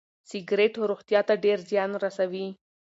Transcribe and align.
سګریټ 0.29 0.73
روغتیا 0.89 1.21
ته 1.27 1.33
ډېر 1.43 1.57
زیان 1.69 1.91
رسوي. 2.03 2.47